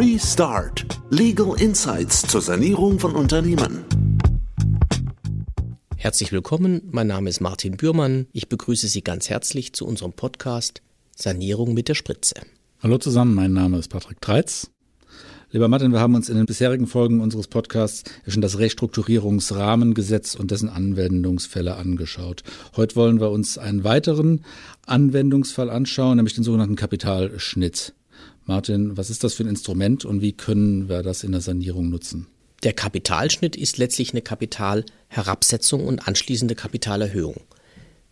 [0.00, 1.00] Restart.
[1.10, 3.84] Legal Insights zur Sanierung von Unternehmen.
[5.96, 8.28] Herzlich willkommen, mein Name ist Martin Bührmann.
[8.32, 10.82] Ich begrüße Sie ganz herzlich zu unserem Podcast
[11.16, 12.36] Sanierung mit der Spritze.
[12.80, 14.70] Hallo zusammen, mein Name ist Patrick Treitz.
[15.50, 20.52] Lieber Martin, wir haben uns in den bisherigen Folgen unseres Podcasts schon das Restrukturierungsrahmengesetz und
[20.52, 22.44] dessen Anwendungsfälle angeschaut.
[22.76, 24.44] Heute wollen wir uns einen weiteren
[24.86, 27.94] Anwendungsfall anschauen, nämlich den sogenannten Kapitalschnitt.
[28.48, 31.90] Martin, was ist das für ein Instrument und wie können wir das in der Sanierung
[31.90, 32.28] nutzen?
[32.62, 37.42] Der Kapitalschnitt ist letztlich eine Kapitalherabsetzung und anschließende Kapitalerhöhung.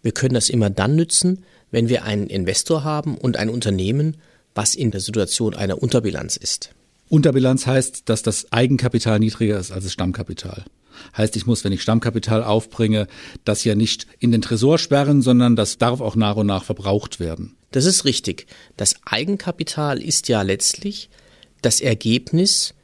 [0.03, 4.19] Wir können das immer dann nützen, wenn wir einen Investor haben und ein Unternehmen,
[4.55, 6.76] was in der Situation einer Unterbilanz ist.
[7.09, 10.65] Unterbilanz heißt, dass das Eigenkapital niedriger ist als das Stammkapital.
[11.17, 13.07] Heißt, ich muss, wenn ich Stammkapital aufbringe,
[13.45, 17.21] das ja nicht in den Tresor sperren, sondern das darf auch nach und nach verbraucht
[17.21, 17.57] werden.
[17.71, 18.47] Das ist richtig.
[18.77, 21.11] Das Eigenkapital ist ja letztlich
[21.63, 22.75] das Ergebnis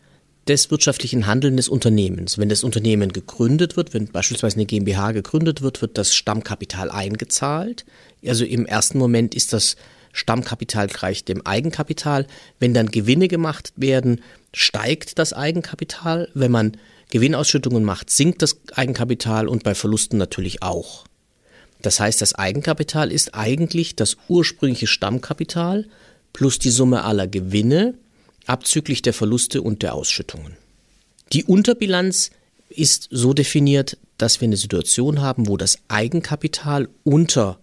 [0.48, 2.36] des wirtschaftlichen Handelns des Unternehmens.
[2.36, 7.84] Wenn das Unternehmen gegründet wird, wenn beispielsweise eine GmbH gegründet wird, wird das Stammkapital eingezahlt.
[8.26, 9.76] Also im ersten Moment ist das
[10.12, 12.26] Stammkapital gleich dem Eigenkapital.
[12.58, 16.28] Wenn dann Gewinne gemacht werden, steigt das Eigenkapital.
[16.34, 16.76] Wenn man
[17.10, 21.04] Gewinnausschüttungen macht, sinkt das Eigenkapital und bei Verlusten natürlich auch.
[21.82, 25.86] Das heißt, das Eigenkapital ist eigentlich das ursprüngliche Stammkapital
[26.32, 27.94] plus die Summe aller Gewinne
[28.46, 30.56] abzüglich der Verluste und der Ausschüttungen.
[31.32, 32.30] Die Unterbilanz
[32.68, 37.58] ist so definiert, dass wir eine Situation haben, wo das Eigenkapital unter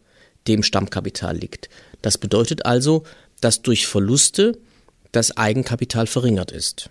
[0.47, 1.69] dem Stammkapital liegt.
[2.02, 3.03] Das bedeutet also,
[3.42, 4.58] dass durch Verluste
[5.11, 6.89] das Eigenkapital verringert ist.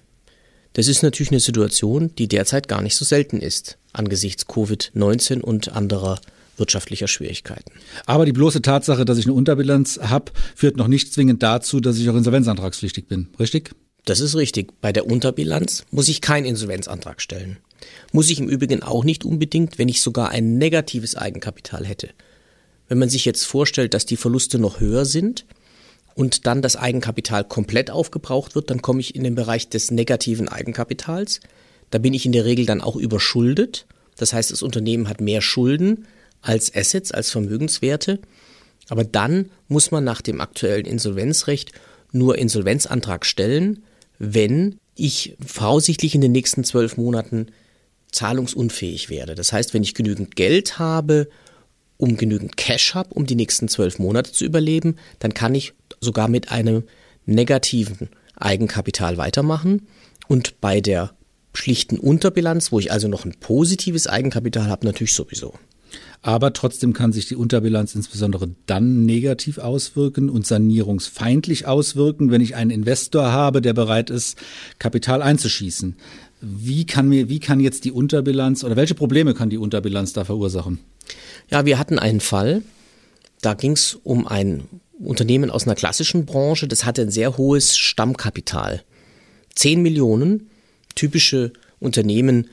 [0.75, 5.73] Das ist natürlich eine Situation, die derzeit gar nicht so selten ist, angesichts Covid-19 und
[5.73, 6.21] anderer
[6.57, 7.73] wirtschaftlicher Schwierigkeiten.
[8.07, 11.99] Aber die bloße Tatsache, dass ich eine Unterbilanz habe, führt noch nicht zwingend dazu, dass
[11.99, 13.71] ich auch insolvenzantragspflichtig bin, richtig?
[14.05, 14.73] Das ist richtig.
[14.81, 17.59] Bei der Unterbilanz muss ich keinen Insolvenzantrag stellen.
[18.13, 22.09] Muss ich im Übrigen auch nicht unbedingt, wenn ich sogar ein negatives Eigenkapital hätte.
[22.89, 25.45] Wenn man sich jetzt vorstellt, dass die Verluste noch höher sind
[26.15, 30.49] und dann das Eigenkapital komplett aufgebraucht wird, dann komme ich in den Bereich des negativen
[30.49, 31.41] Eigenkapitals.
[31.91, 33.87] Da bin ich in der Regel dann auch überschuldet.
[34.17, 36.07] Das heißt, das Unternehmen hat mehr Schulden
[36.43, 38.19] als Assets, als Vermögenswerte.
[38.89, 41.73] Aber dann muss man nach dem aktuellen Insolvenzrecht
[42.11, 43.85] nur Insolvenzantrag stellen,
[44.19, 47.49] wenn ich voraussichtlich in den nächsten zwölf Monaten
[48.11, 49.35] zahlungsunfähig werde.
[49.35, 51.29] Das heißt, wenn ich genügend Geld habe,
[51.99, 56.29] um genügend Cash habe, um die nächsten zwölf Monate zu überleben, dann kann ich sogar
[56.29, 56.85] mit einem
[57.27, 59.87] negativen Eigenkapital weitermachen.
[60.29, 61.13] Und bei der
[61.53, 65.55] schlichten Unterbilanz, wo ich also noch ein positives Eigenkapital habe, natürlich sowieso.
[66.21, 72.57] Aber trotzdem kann sich die Unterbilanz insbesondere dann negativ auswirken und sanierungsfeindlich auswirken, wenn ich
[72.57, 74.37] einen Investor habe, der bereit ist,
[74.79, 75.97] Kapital einzuschießen.
[76.41, 80.25] Wie kann mir, wie kann jetzt die Unterbilanz oder welche Probleme kann die Unterbilanz da
[80.25, 80.81] verursachen?
[81.51, 82.63] Ja, wir hatten einen Fall,
[83.41, 87.77] da ging es um ein Unternehmen aus einer klassischen Branche, das hatte ein sehr hohes
[87.77, 88.83] Stammkapital.
[89.55, 90.51] Zehn Millionen,
[90.95, 92.49] typische Unternehmen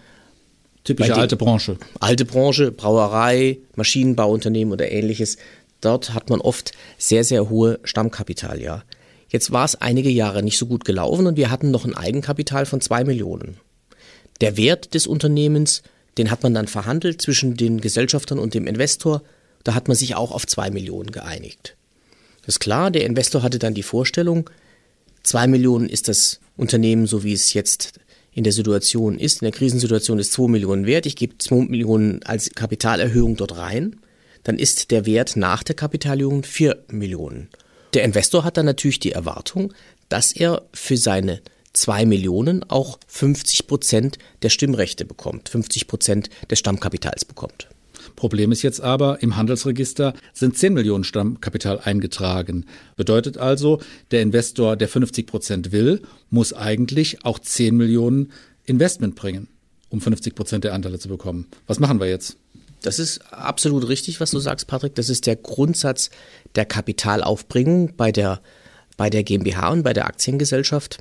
[0.85, 1.77] Typische alte Branche.
[1.99, 5.37] Alte Branche, Brauerei, Maschinenbauunternehmen oder ähnliches.
[5.81, 8.83] Dort hat man oft sehr, sehr hohe Stammkapital, ja.
[9.29, 12.67] Jetzt war es einige Jahre nicht so gut gelaufen und wir hatten noch ein Eigenkapital
[12.67, 13.57] von zwei Millionen.
[14.41, 15.81] Der Wert des Unternehmens,
[16.17, 19.21] den hat man dann verhandelt zwischen den Gesellschaftern und dem Investor.
[19.63, 21.75] Da hat man sich auch auf zwei Millionen geeinigt.
[22.41, 24.49] Das ist klar, der Investor hatte dann die Vorstellung,
[25.23, 27.99] zwei Millionen ist das Unternehmen, so wie es jetzt
[28.35, 32.21] in der Situation ist, in der Krisensituation ist 2 Millionen wert, ich gebe 2 Millionen
[32.23, 33.95] als Kapitalerhöhung dort rein,
[34.43, 37.47] dann ist der Wert nach der Kapitalerhöhung 4 Millionen.
[37.93, 39.73] Der Investor hat dann natürlich die Erwartung,
[40.09, 41.41] dass er für seine
[41.75, 47.67] 2 Millionen auch 50 Prozent der Stimmrechte bekommt, 50 Prozent des Stammkapitals bekommt.
[48.15, 52.65] Problem ist jetzt aber, im Handelsregister sind 10 Millionen Stammkapital eingetragen.
[52.95, 53.81] Bedeutet also,
[54.11, 58.31] der Investor, der 50 Prozent will, muss eigentlich auch 10 Millionen
[58.63, 59.47] Investment bringen,
[59.89, 61.47] um 50 Prozent der Anteile zu bekommen.
[61.67, 62.37] Was machen wir jetzt?
[62.81, 64.95] Das ist absolut richtig, was du sagst, Patrick.
[64.95, 66.11] Das ist der Grundsatz
[66.55, 68.41] der Kapitalaufbringung bei der,
[68.95, 70.99] bei der GmbH und bei der Aktiengesellschaft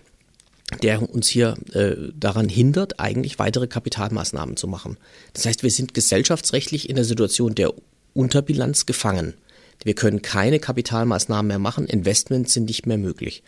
[0.83, 4.97] der uns hier äh, daran hindert, eigentlich weitere Kapitalmaßnahmen zu machen.
[5.33, 7.73] Das heißt, wir sind gesellschaftsrechtlich in der Situation der
[8.15, 9.35] Unterbilanz gefangen.
[9.83, 13.43] Wir können keine Kapitalmaßnahmen mehr machen, Investments sind nicht mehr möglich.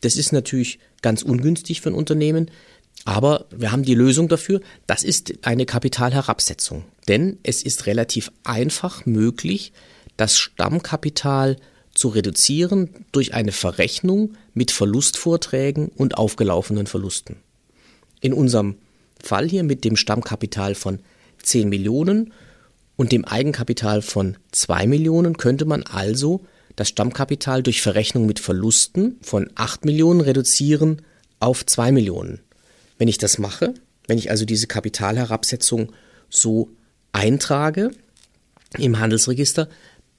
[0.00, 2.50] Das ist natürlich ganz ungünstig für ein Unternehmen,
[3.04, 4.60] aber wir haben die Lösung dafür.
[4.86, 6.84] Das ist eine Kapitalherabsetzung.
[7.08, 9.72] Denn es ist relativ einfach möglich,
[10.16, 11.56] das Stammkapital
[11.94, 17.36] zu reduzieren durch eine Verrechnung mit Verlustvorträgen und aufgelaufenen Verlusten.
[18.20, 18.76] In unserem
[19.22, 21.00] Fall hier mit dem Stammkapital von
[21.42, 22.32] 10 Millionen
[22.96, 26.44] und dem Eigenkapital von 2 Millionen könnte man also
[26.76, 31.02] das Stammkapital durch Verrechnung mit Verlusten von 8 Millionen reduzieren
[31.40, 32.40] auf 2 Millionen.
[32.98, 33.74] Wenn ich das mache,
[34.06, 35.92] wenn ich also diese Kapitalherabsetzung
[36.30, 36.70] so
[37.12, 37.90] eintrage
[38.78, 39.68] im Handelsregister,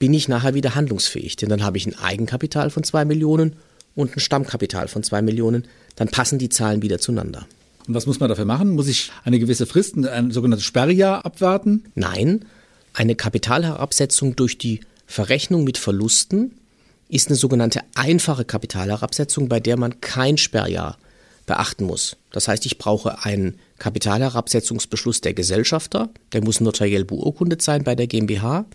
[0.03, 3.55] bin ich nachher wieder handlungsfähig, denn dann habe ich ein Eigenkapital von 2 Millionen
[3.95, 5.63] und ein Stammkapital von 2 Millionen,
[5.95, 7.47] dann passen die Zahlen wieder zueinander.
[7.87, 8.71] Und was muss man dafür machen?
[8.71, 11.85] Muss ich eine gewisse Frist, ein sogenanntes Sperrjahr abwarten?
[11.95, 12.43] Nein,
[12.91, 16.51] eine Kapitalherabsetzung durch die Verrechnung mit Verlusten
[17.07, 20.97] ist eine sogenannte einfache Kapitalherabsetzung, bei der man kein Sperrjahr
[21.45, 22.17] beachten muss.
[22.33, 28.07] Das heißt, ich brauche einen Kapitalherabsetzungsbeschluss der Gesellschafter, der muss notariell beurkundet sein bei der
[28.07, 28.65] GmbH,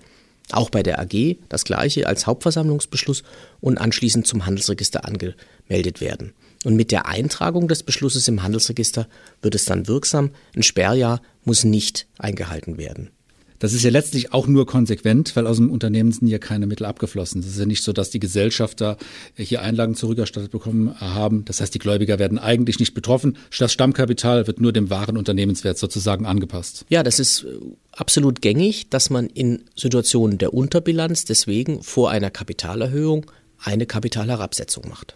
[0.53, 3.23] auch bei der AG das gleiche als Hauptversammlungsbeschluss
[3.61, 6.35] und anschließend zum Handelsregister angemeldet werden.
[6.65, 9.09] Und mit der Eintragung des Beschlusses im Handelsregister
[9.43, 10.31] wird es dann wirksam.
[10.57, 13.11] Ein Sperrjahr muss nicht eingehalten werden.
[13.59, 16.87] Das ist ja letztlich auch nur konsequent, weil aus dem Unternehmen sind ja keine Mittel
[16.87, 17.41] abgeflossen.
[17.41, 18.97] Es ist ja nicht so, dass die Gesellschafter
[19.35, 21.45] hier Einlagen zurückerstattet bekommen haben.
[21.45, 23.37] Das heißt, die Gläubiger werden eigentlich nicht betroffen.
[23.59, 26.85] Das Stammkapital wird nur dem wahren Unternehmenswert sozusagen angepasst.
[26.89, 27.49] Ja, das ist äh,
[27.93, 33.27] absolut gängig, dass man in Situationen der Unterbilanz deswegen vor einer Kapitalerhöhung
[33.59, 35.15] eine Kapitalherabsetzung macht.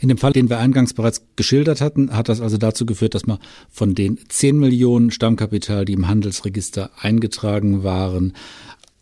[0.00, 3.26] In dem Fall, den wir eingangs bereits geschildert hatten, hat das also dazu geführt, dass
[3.26, 3.38] man
[3.70, 8.32] von den 10 Millionen Stammkapital, die im Handelsregister eingetragen waren,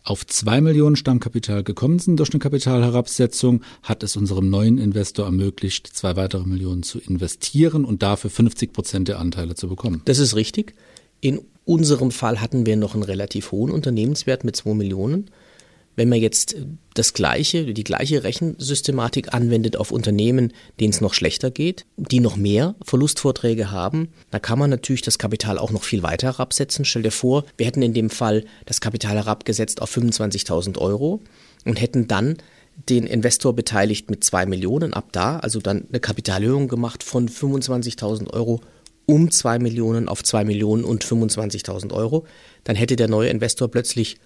[0.03, 5.87] auf 2 Millionen Stammkapital gekommen sind durch eine Kapitalherabsetzung, hat es unserem neuen Investor ermöglicht,
[5.87, 10.01] zwei weitere Millionen zu investieren und dafür 50 Prozent der Anteile zu bekommen.
[10.05, 10.73] Das ist richtig.
[11.21, 15.29] In unserem Fall hatten wir noch einen relativ hohen Unternehmenswert mit 2 Millionen.
[15.95, 16.55] Wenn man jetzt
[16.95, 22.35] das gleiche, die gleiche Rechensystematik anwendet auf Unternehmen, denen es noch schlechter geht, die noch
[22.35, 26.85] mehr Verlustvorträge haben, da kann man natürlich das Kapital auch noch viel weiter herabsetzen.
[26.85, 31.21] Stell dir vor, wir hätten in dem Fall das Kapital herabgesetzt auf 25.000 Euro
[31.65, 32.37] und hätten dann
[32.89, 38.31] den Investor beteiligt mit 2 Millionen ab da, also dann eine Kapitalerhöhung gemacht von 25.000
[38.31, 38.61] Euro
[39.05, 42.25] um 2 Millionen auf 2 Millionen und 25.000 Euro.
[42.63, 44.17] Dann hätte der neue Investor plötzlich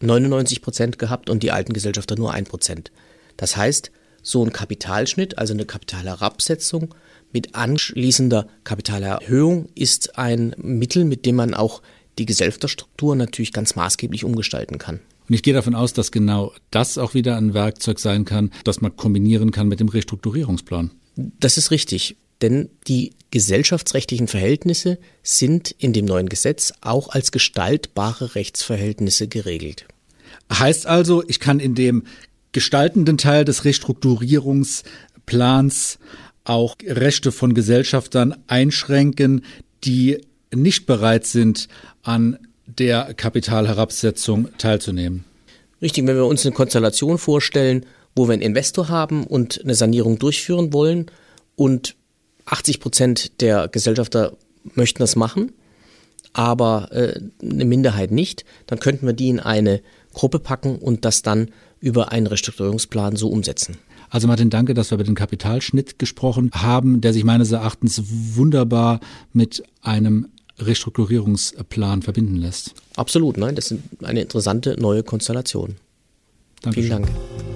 [0.00, 2.90] 99 Prozent gehabt und die alten Gesellschafter nur ein Prozent.
[3.36, 3.90] Das heißt,
[4.22, 6.94] so ein Kapitalschnitt, also eine Kapitalherabsetzung
[7.32, 11.82] mit anschließender Kapitalerhöhung ist ein Mittel, mit dem man auch
[12.18, 15.00] die Gesellschafterstruktur natürlich ganz maßgeblich umgestalten kann.
[15.28, 18.80] Und ich gehe davon aus, dass genau das auch wieder ein Werkzeug sein kann, das
[18.80, 20.90] man kombinieren kann mit dem Restrukturierungsplan.
[21.16, 22.16] Das ist richtig.
[22.42, 29.86] Denn die gesellschaftsrechtlichen Verhältnisse sind in dem neuen Gesetz auch als gestaltbare Rechtsverhältnisse geregelt.
[30.52, 32.04] Heißt also, ich kann in dem
[32.52, 35.98] gestaltenden Teil des Restrukturierungsplans
[36.44, 39.44] auch Rechte von Gesellschaftern einschränken,
[39.84, 40.22] die
[40.54, 41.68] nicht bereit sind,
[42.02, 45.24] an der Kapitalherabsetzung teilzunehmen.
[45.82, 47.84] Richtig, wenn wir uns eine Konstellation vorstellen,
[48.16, 51.10] wo wir einen Investor haben und eine Sanierung durchführen wollen
[51.54, 51.94] und
[52.48, 54.36] 80 Prozent der Gesellschafter
[54.74, 55.52] möchten das machen,
[56.32, 59.80] aber äh, eine Minderheit nicht, dann könnten wir die in eine
[60.14, 61.50] Gruppe packen und das dann
[61.80, 63.76] über einen Restrukturierungsplan so umsetzen.
[64.10, 69.00] Also Martin, danke, dass wir über den Kapitalschnitt gesprochen haben, der sich meines Erachtens wunderbar
[69.32, 70.28] mit einem
[70.58, 72.74] Restrukturierungsplan verbinden lässt.
[72.96, 75.76] Absolut, nein, das ist eine interessante neue Konstellation.
[76.62, 76.88] Dankeschön.
[76.88, 77.47] Vielen Dank.